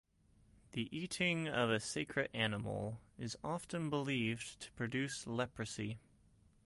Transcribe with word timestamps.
The 0.71 0.89
eating 0.97 1.47
of 1.47 1.69
a 1.69 1.79
sacred 1.79 2.31
animal 2.33 2.99
is 3.19 3.37
often 3.43 3.91
believed 3.91 4.59
to 4.61 4.71
produce 4.71 5.27
leprosy. 5.27 5.99